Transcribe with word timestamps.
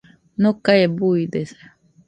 Nokae 0.41 0.85
buidesa 0.97 1.63